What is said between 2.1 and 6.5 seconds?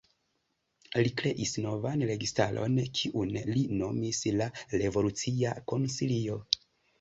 registaron, kiun li nomis la "Revolucia Konsilio".